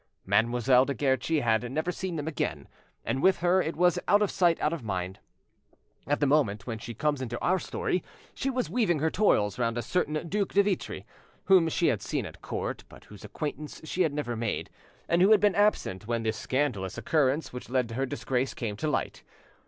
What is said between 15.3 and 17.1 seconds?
been absent when the scandalous